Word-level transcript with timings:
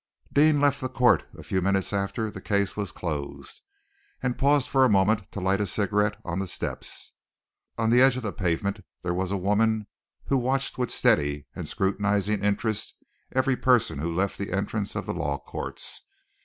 Deane 0.33 0.59
left 0.59 0.81
the 0.81 0.89
court 0.89 1.27
a 1.37 1.43
few 1.43 1.61
minutes 1.61 1.93
after 1.93 2.31
the 2.31 2.41
case 2.41 2.75
was 2.75 2.91
closed, 2.91 3.61
and 4.23 4.35
paused 4.35 4.67
for 4.67 4.83
a 4.83 4.89
moment 4.89 5.31
to 5.31 5.39
light 5.39 5.61
a 5.61 5.67
cigarette 5.67 6.19
on 6.25 6.39
the 6.39 6.47
steps. 6.47 7.11
On 7.77 7.91
the 7.91 8.01
edge 8.01 8.17
of 8.17 8.23
the 8.23 8.33
pavement 8.33 8.83
there 9.03 9.13
was 9.13 9.29
a 9.29 9.37
woman 9.37 9.85
who 10.25 10.39
watched 10.39 10.79
with 10.79 10.89
steady 10.89 11.45
and 11.55 11.69
scrutinizing 11.69 12.43
interest 12.43 12.95
every 13.35 13.55
person 13.55 13.99
who 13.99 14.11
left 14.11 14.39
the 14.39 14.51
entrance 14.51 14.95
of 14.95 15.05
the 15.05 15.13
Law 15.13 15.37
Courts. 15.37 16.01